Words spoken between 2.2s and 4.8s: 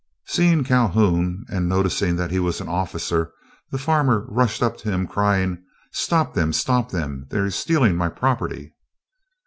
he was an officer, the farmer rushed up